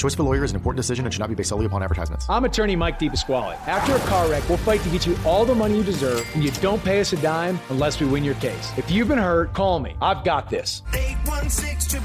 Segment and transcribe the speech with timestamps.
[0.00, 1.82] choice of a lawyer is an important decision and should not be based solely upon
[1.82, 2.26] advertisements.
[2.28, 3.56] I'm attorney Mike DePasquale.
[3.66, 6.42] After a car wreck, we'll fight to get you all the money you deserve, and
[6.42, 8.72] you don't pay us a dime unless we win your case.
[8.76, 9.94] If you've been hurt, call me.
[10.00, 10.82] I've got this.
[10.94, 12.00] 816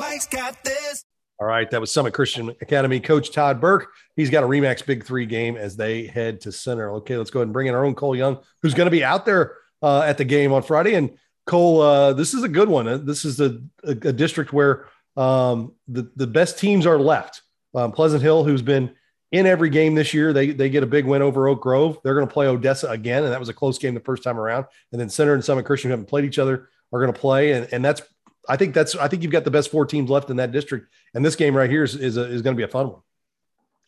[0.00, 1.04] Mike's got this.
[1.40, 3.86] All right, that was Summit Christian Academy coach Todd Burke.
[4.16, 6.90] He's got a Remax Big Three game as they head to center.
[6.94, 9.04] Okay, let's go ahead and bring in our own Cole Young, who's going to be
[9.04, 10.94] out there uh, at the game on Friday.
[10.94, 11.16] And
[11.46, 12.88] Cole, uh, this is a good one.
[12.88, 14.86] Uh, this is a, a, a district where
[15.18, 17.42] um, the the best teams are left.
[17.74, 18.94] Um, Pleasant Hill, who's been
[19.32, 21.98] in every game this year, they they get a big win over Oak Grove.
[22.02, 24.38] They're going to play Odessa again, and that was a close game the first time
[24.38, 24.66] around.
[24.92, 27.52] And then Center and Summit Christian, who haven't played each other, are going to play,
[27.52, 28.00] and and that's
[28.48, 30.88] I think that's I think you've got the best four teams left in that district,
[31.14, 33.00] and this game right here is is, a, is going to be a fun one.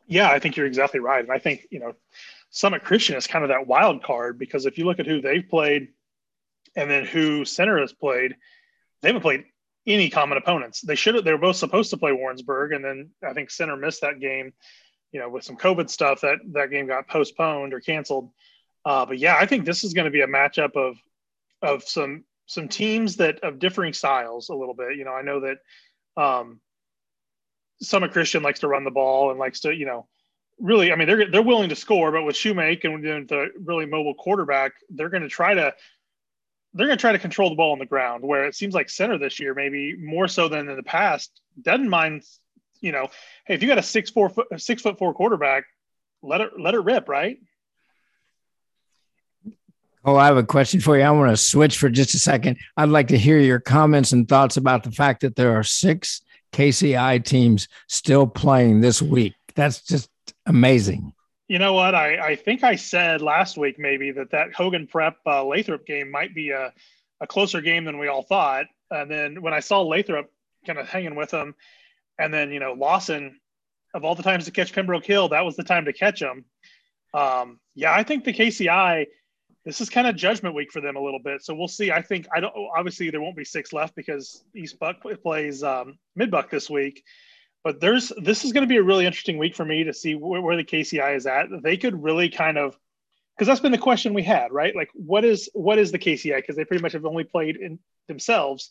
[0.07, 1.95] Yeah, I think you're exactly right, and I think you know
[2.51, 5.49] Summit Christian is kind of that wild card because if you look at who they've
[5.49, 5.89] played,
[6.75, 8.35] and then who Center has played,
[9.01, 9.45] they haven't played
[9.87, 10.81] any common opponents.
[10.81, 13.77] They should have, they were both supposed to play Warrensburg, and then I think Center
[13.77, 14.53] missed that game,
[15.13, 18.31] you know, with some COVID stuff that that game got postponed or canceled.
[18.85, 20.97] Uh, but yeah, I think this is going to be a matchup of
[21.63, 24.97] of some some teams that of differing styles a little bit.
[24.97, 25.59] You know, I know that
[26.23, 26.61] um,
[27.81, 30.07] Summit Christian likes to run the ball and likes to, you know,
[30.59, 30.93] really.
[30.93, 34.73] I mean, they're they're willing to score, but with Shoemake and the really mobile quarterback,
[34.91, 35.75] they're going to try to
[36.75, 38.23] they're going to try to control the ball on the ground.
[38.23, 41.89] Where it seems like center this year, maybe more so than in the past, doesn't
[41.89, 42.23] mind.
[42.81, 43.09] You know,
[43.45, 45.65] hey, if you got a six four foot six foot four quarterback,
[46.23, 47.39] let it let it rip, right?
[50.03, 51.03] Oh, I have a question for you.
[51.03, 52.57] I want to switch for just a second.
[52.77, 56.23] I'd like to hear your comments and thoughts about the fact that there are six
[56.53, 59.35] KCI teams still playing this week.
[59.55, 60.09] That's just
[60.47, 61.13] amazing.
[61.51, 61.97] You know what?
[61.97, 66.09] I, I think I said last week maybe that that Hogan Prep uh, Lathrop game
[66.09, 66.73] might be a,
[67.21, 68.67] a closer game than we all thought.
[68.89, 70.31] And then when I saw Lathrop
[70.65, 71.57] kind of hanging with them,
[72.21, 73.41] and then you know Lawson,
[73.95, 76.45] of all the times to catch Pembroke Hill, that was the time to catch him.
[77.15, 79.07] Um, yeah, I think the KCI.
[79.65, 81.91] This is kind of judgment week for them a little bit, so we'll see.
[81.91, 82.55] I think I don't.
[82.77, 87.03] Obviously, there won't be six left because East Buck plays um, Mid Buck this week
[87.63, 90.15] but there's this is going to be a really interesting week for me to see
[90.15, 91.47] where, the KCI is at.
[91.63, 92.79] They could really kind of
[93.37, 94.75] because that's been the question we had, right?
[94.75, 96.37] Like, what is what is the KCI?
[96.37, 97.79] Because they pretty much have only played in
[98.09, 98.71] themselves.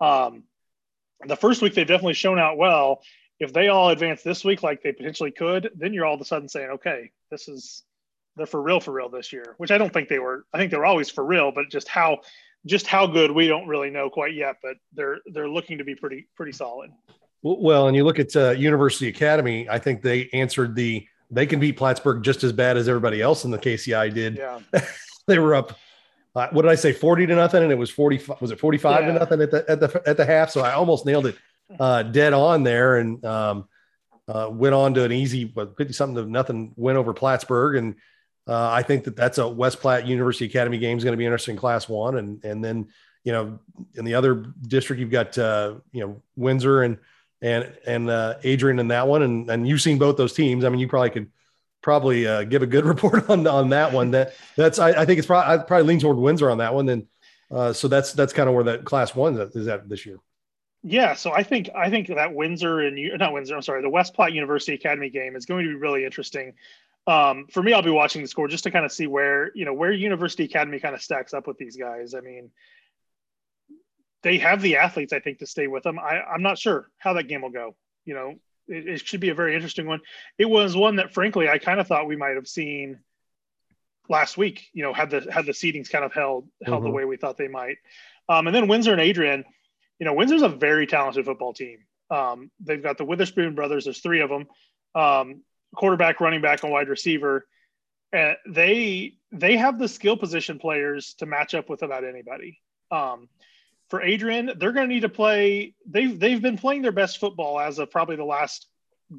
[0.00, 0.44] Um,
[1.26, 3.02] the first week they've definitely shown out well.
[3.40, 6.24] If they all advance this week like they potentially could, then you're all of a
[6.24, 7.82] sudden saying, okay, this is
[8.36, 9.54] they're for real for real this year.
[9.58, 10.46] Which I don't think they were.
[10.52, 12.20] I think they were always for real, but just how
[12.66, 14.56] just how good we don't really know quite yet.
[14.62, 16.90] But they're they're looking to be pretty pretty solid.
[17.44, 21.60] Well, and you look at uh, University Academy, I think they answered the they can
[21.60, 24.36] beat Plattsburgh just as bad as everybody else in the KCI did.
[24.36, 24.60] Yeah.
[25.26, 25.76] they were up
[26.36, 29.02] uh, what did I say 40 to nothing and it was 40 was it 45
[29.02, 29.06] yeah.
[29.06, 31.36] to nothing at the at the at the half so I almost nailed it
[31.78, 33.68] uh, dead on there and um,
[34.26, 37.94] uh, went on to an easy 50 something to nothing win over Plattsburgh and
[38.46, 41.24] uh, I think that that's a West Platte University Academy game is going to be
[41.24, 42.88] interesting class 1 and and then
[43.22, 43.58] you know
[43.94, 46.98] in the other district you've got uh, you know Windsor and
[47.44, 50.64] and and uh, Adrian in that one, and and you've seen both those teams.
[50.64, 51.30] I mean, you probably could
[51.82, 54.10] probably uh, give a good report on on that one.
[54.12, 56.86] That that's I, I think it's probably I probably lean toward Windsor on that one.
[56.86, 57.06] Then
[57.50, 60.18] uh, so that's that's kind of where that class one is at this year.
[60.82, 64.14] Yeah, so I think I think that Windsor and not Windsor, I'm sorry, the West
[64.14, 66.54] Platte University Academy game is going to be really interesting.
[67.06, 69.66] Um, for me, I'll be watching the score just to kind of see where you
[69.66, 72.14] know where University Academy kind of stacks up with these guys.
[72.14, 72.50] I mean,
[74.24, 75.98] they have the athletes, I think, to stay with them.
[75.98, 77.76] I, I'm not sure how that game will go.
[78.06, 78.34] You know,
[78.66, 80.00] it, it, should be a very interesting one.
[80.38, 83.00] It was one that, frankly, I kind of thought we might have seen
[84.08, 84.66] last week.
[84.72, 86.86] You know, had the had the seedings kind of held held mm-hmm.
[86.86, 87.76] the way we thought they might.
[88.28, 89.44] Um, and then Windsor and Adrian.
[89.98, 91.78] You know, Windsor's a very talented football team.
[92.10, 93.84] Um, they've got the Witherspoon brothers.
[93.84, 94.46] There's three of them.
[94.94, 95.42] Um,
[95.76, 97.46] quarterback, running back, and wide receiver.
[98.12, 102.58] And they they have the skill position players to match up with about anybody.
[102.90, 103.28] Um,
[103.94, 105.72] for Adrian, they're going to need to play.
[105.88, 108.66] They've they've been playing their best football as of probably the last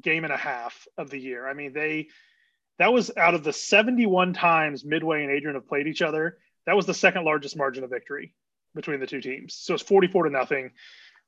[0.02, 1.48] game and a half of the year.
[1.48, 2.08] I mean, they
[2.78, 6.36] that was out of the 71 times Midway and Adrian have played each other.
[6.66, 8.34] That was the second largest margin of victory
[8.74, 9.54] between the two teams.
[9.54, 10.72] So it's 44 to nothing.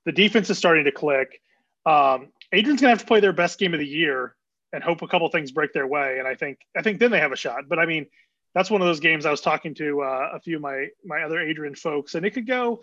[0.05, 1.40] The defense is starting to click.
[1.87, 4.37] Um, Adrian's going to have to play their best game of the year
[4.75, 6.19] and hope a couple things break their way.
[6.19, 7.67] And I think I think then they have a shot.
[7.67, 8.08] But I mean,
[8.55, 11.23] that's one of those games I was talking to uh, a few of my my
[11.23, 12.82] other Adrian folks, and it could go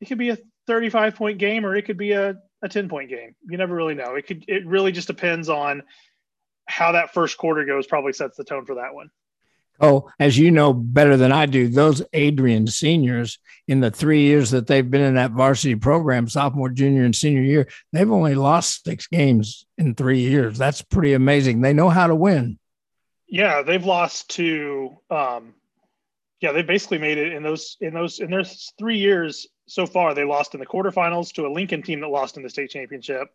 [0.00, 3.10] it could be a 35 point game or it could be a, a 10 point
[3.10, 3.34] game.
[3.48, 4.14] You never really know.
[4.14, 5.82] It could, it really just depends on
[6.66, 9.10] how that first quarter goes, probably sets the tone for that one.
[9.80, 14.50] Oh, as you know better than I do, those Adrian seniors in the three years
[14.50, 18.84] that they've been in that varsity program, sophomore, junior, and senior year, they've only lost
[18.84, 20.58] six games in three years.
[20.58, 21.60] That's pretty amazing.
[21.60, 22.58] They know how to win.
[23.28, 25.54] Yeah, they've lost to um
[26.40, 28.44] yeah, they basically made it in those in those in their
[28.78, 30.14] three years so far.
[30.14, 33.28] They lost in the quarterfinals to a Lincoln team that lost in the state championship.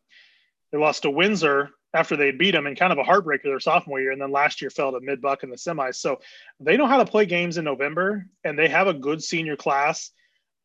[0.71, 4.00] They lost to Windsor after they beat them in kind of a heartbreaker their sophomore
[4.00, 5.95] year, and then last year fell to mid buck in the semis.
[5.95, 6.19] So
[6.59, 10.11] they know how to play games in November, and they have a good senior class.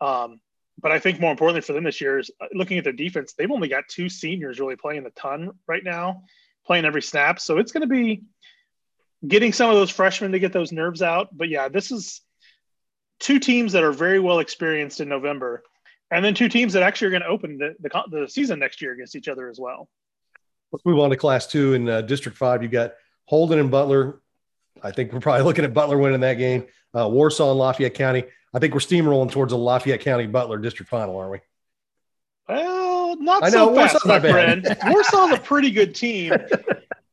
[0.00, 0.40] Um,
[0.80, 3.32] but I think more importantly for them this year is uh, looking at their defense.
[3.32, 6.22] They've only got two seniors really playing a ton right now,
[6.64, 7.40] playing every snap.
[7.40, 8.22] So it's going to be
[9.26, 11.36] getting some of those freshmen to get those nerves out.
[11.36, 12.22] But yeah, this is
[13.18, 15.62] two teams that are very well experienced in November,
[16.10, 18.80] and then two teams that actually are going to open the, the, the season next
[18.80, 19.88] year against each other as well.
[20.72, 22.62] Let's move on to Class Two in uh, District Five.
[22.62, 22.92] You got
[23.26, 24.20] Holden and Butler.
[24.82, 26.66] I think we're probably looking at Butler winning that game.
[26.96, 28.24] Uh, Warsaw and Lafayette County.
[28.54, 31.40] I think we're steamrolling towards a Lafayette County Butler district final, aren't we?
[32.48, 34.64] Well, not I know, so Warsaw's fast, my friend.
[34.64, 36.32] Warsaw's a pretty good team.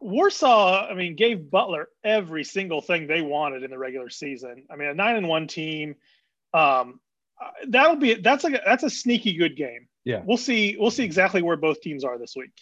[0.00, 4.64] Warsaw, I mean, gave Butler every single thing they wanted in the regular season.
[4.70, 5.96] I mean, a nine and one team.
[6.54, 7.00] Um,
[7.68, 9.88] that'll be that's like a, that's a sneaky good game.
[10.04, 10.76] Yeah, we'll see.
[10.78, 12.52] We'll see exactly where both teams are this week.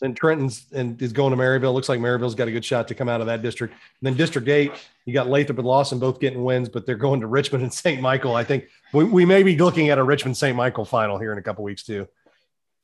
[0.00, 1.72] Then Trenton's and is going to Maryville.
[1.72, 3.72] Looks like Maryville's got a good shot to come out of that district.
[3.74, 4.72] And then District Eight,
[5.04, 8.00] you got Lathrop and Lawson both getting wins, but they're going to Richmond and St.
[8.00, 8.34] Michael.
[8.34, 10.56] I think we, we may be looking at a Richmond St.
[10.56, 12.08] Michael final here in a couple weeks too.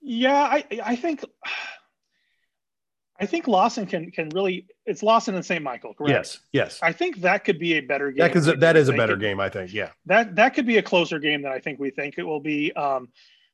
[0.01, 1.25] Yeah, I I think
[3.21, 5.63] I think Lawson can can really it's Lawson and St.
[5.63, 6.11] Michael, correct?
[6.11, 6.79] Yes, yes.
[6.83, 8.19] I think that could be a better game.
[8.19, 9.73] Yeah, because that is a better game, I think.
[9.73, 9.91] Yeah.
[10.07, 12.73] That that could be a closer game than I think we think it will be.
[12.73, 13.09] Um,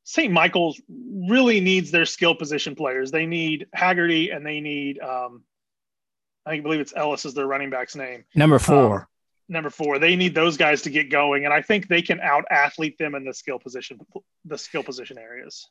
[0.04, 0.30] St.
[0.30, 3.10] Michael's really needs their skill position players.
[3.10, 5.44] They need Haggerty and they need um,
[6.46, 8.24] I believe it's Ellis is their running back's name.
[8.34, 9.00] Number four.
[9.00, 9.06] Um,
[9.48, 9.98] number four.
[9.98, 13.14] They need those guys to get going, and I think they can out athlete them
[13.14, 13.98] in the skill position
[14.44, 15.68] the skill position areas.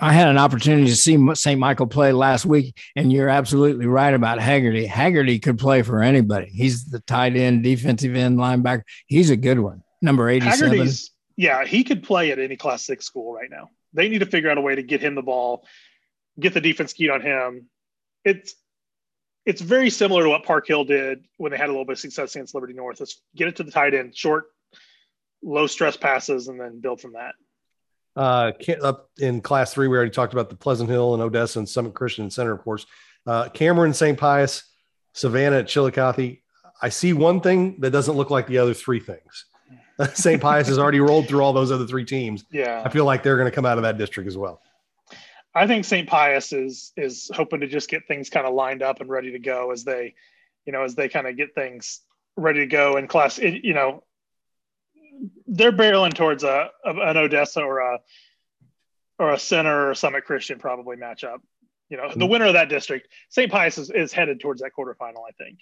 [0.00, 1.58] I had an opportunity to see St.
[1.58, 4.86] Michael play last week, and you're absolutely right about Haggerty.
[4.86, 6.46] Haggerty could play for anybody.
[6.46, 8.82] He's the tight end, defensive end, linebacker.
[9.06, 9.82] He's a good one.
[10.00, 10.70] Number 87.
[10.70, 13.70] Haggerty's, yeah, he could play at any class six school right now.
[13.92, 15.66] They need to figure out a way to get him the ball,
[16.38, 17.66] get the defense keyed on him.
[18.24, 18.54] It's
[19.46, 21.98] it's very similar to what Park Hill did when they had a little bit of
[21.98, 23.00] success against Liberty North.
[23.00, 24.44] Let's get it to the tight end, short,
[25.42, 27.34] low stress passes, and then build from that.
[28.18, 28.50] Uh,
[28.82, 31.94] up in class three, we already talked about the Pleasant Hill and Odessa and Summit
[31.94, 32.84] Christian Center, of course.
[33.24, 34.18] Uh, Cameron, St.
[34.18, 34.64] Pius,
[35.12, 36.38] Savannah, Chillicothe.
[36.82, 39.44] I see one thing that doesn't look like the other three things.
[40.14, 40.42] St.
[40.42, 42.44] Pius has already rolled through all those other three teams.
[42.50, 44.60] Yeah, I feel like they're going to come out of that district as well.
[45.54, 46.08] I think St.
[46.08, 49.38] Pius is is hoping to just get things kind of lined up and ready to
[49.38, 50.14] go as they,
[50.66, 52.00] you know, as they kind of get things
[52.36, 53.38] ready to go in class.
[53.38, 54.02] It, you know,
[55.46, 57.98] they're barreling towards a, an Odessa or a
[59.18, 61.38] or a Center or Summit Christian probably matchup.
[61.88, 63.50] You know, the winner of that district, St.
[63.50, 65.58] Pius is, is headed towards that quarterfinal, I think.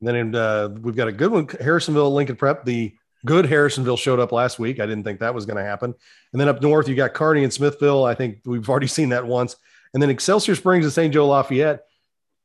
[0.00, 2.64] And then uh, we've got a good one, Harrisonville, Lincoln Prep.
[2.64, 2.94] The
[3.24, 4.80] good Harrisonville showed up last week.
[4.80, 5.94] I didn't think that was going to happen.
[6.32, 8.04] And then up north, you got Kearney and Smithville.
[8.04, 9.56] I think we've already seen that once.
[9.94, 11.12] And then Excelsior Springs and St.
[11.12, 11.84] Joe Lafayette.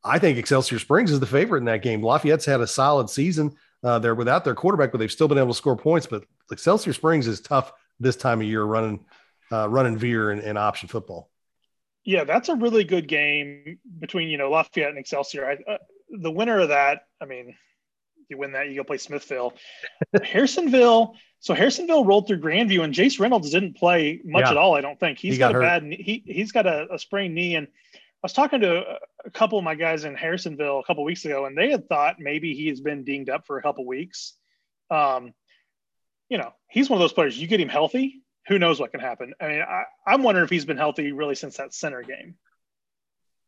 [0.04, 2.04] I think Excelsior Springs is the favorite in that game.
[2.04, 3.56] Lafayette's had a solid season.
[3.84, 6.08] Uh, they're without their quarterback, but they've still been able to score points.
[6.08, 9.06] But Excelsior Springs is tough this time of year running
[9.52, 11.30] uh, running veer and, and, option football.
[12.04, 15.46] Yeah, that's a really good game between you know Lafayette and Excelsior.
[15.46, 15.78] I, uh,
[16.10, 17.56] the winner of that, I mean,
[18.30, 19.54] you win that, you go play Smithville,
[20.16, 21.16] Harrisonville.
[21.40, 24.52] So Harrisonville rolled through Grandview, and Jace Reynolds didn't play much yeah.
[24.52, 24.76] at all.
[24.76, 27.36] I don't think he's he got, got a bad he he's got a, a sprained
[27.36, 28.84] knee, and I was talking to
[29.26, 32.16] a couple of my guys in Harrisonville a couple weeks ago, and they had thought
[32.20, 34.34] maybe he has been dinged up for a couple weeks.
[34.90, 35.34] Um,
[36.34, 37.38] you know, he's one of those players.
[37.38, 39.36] You get him healthy, who knows what can happen.
[39.40, 42.34] I mean, I, am wondering if he's been healthy really since that center game.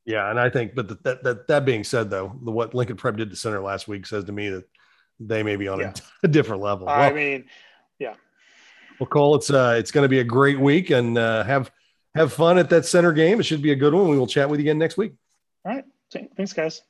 [0.06, 3.16] Yeah, and I think, but that that that being said, though, the, what Lincoln Prep
[3.16, 4.66] did to center last week says to me that
[5.20, 5.94] they may be on yeah.
[5.96, 6.88] a, a, different level.
[6.88, 7.46] I well, mean,
[7.98, 8.14] yeah.
[9.00, 11.72] Well, Cole, it's uh, it's going to be a great week, and uh, have
[12.14, 13.40] have fun at that center game.
[13.40, 14.10] It should be a good one.
[14.10, 15.14] We will chat with you again next week.
[15.66, 15.86] All right.
[16.38, 16.84] Thanks, guys.